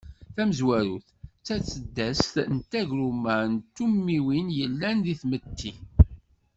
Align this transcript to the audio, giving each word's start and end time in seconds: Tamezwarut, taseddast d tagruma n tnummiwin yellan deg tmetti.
Tamezwarut, 0.35 1.05
taseddast 1.45 2.33
d 2.53 2.57
tagruma 2.71 3.37
n 3.51 3.53
tnummiwin 3.75 4.47
yellan 4.57 4.97
deg 5.05 5.17
tmetti. 5.21 5.73